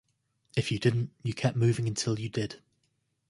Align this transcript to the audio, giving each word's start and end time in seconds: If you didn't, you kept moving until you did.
If 0.57 0.71
you 0.71 0.79
didn't, 0.79 1.11
you 1.21 1.35
kept 1.35 1.55
moving 1.55 1.87
until 1.87 2.17
you 2.19 2.27
did. 2.27 2.59